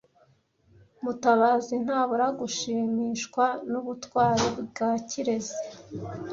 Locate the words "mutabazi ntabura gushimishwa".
1.03-3.45